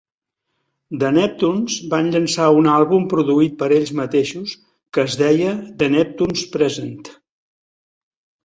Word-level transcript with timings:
The 1.01 1.11
Neptunes 1.17 1.75
van 1.91 2.09
llançar 2.15 2.47
un 2.61 2.69
àlbum 2.77 3.05
produït 3.11 3.53
per 3.59 3.69
ells 3.77 3.91
mateixos 4.01 4.57
que 4.97 5.07
es 5.11 5.21
deia 5.23 5.55
"The 5.83 5.91
Neptunes 5.97 6.47
Present...". 6.57 7.01